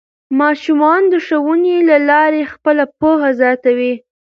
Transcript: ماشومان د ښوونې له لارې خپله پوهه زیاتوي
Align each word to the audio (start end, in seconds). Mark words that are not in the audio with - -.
ماشومان 0.39 1.01
د 1.11 1.13
ښوونې 1.25 1.77
له 1.89 1.97
لارې 2.09 2.49
خپله 2.53 2.83
پوهه 2.99 3.29
زیاتوي 3.39 3.93